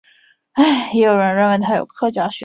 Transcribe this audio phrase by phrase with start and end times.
[0.93, 2.37] 也有人认为他有客家血统。